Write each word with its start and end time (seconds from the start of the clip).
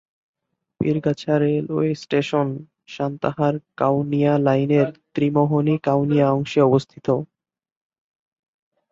Pirgachha 0.81 1.33
railway 1.37 1.89
station 1.95 2.47
সান্তাহার-কাউনিয়া 2.87 4.33
লাইনের 4.37 4.87
ত্রিমোহনী-কাউনিয়া 5.13 6.27
অংশে 6.31 6.59
অবস্থিত। 6.61 7.07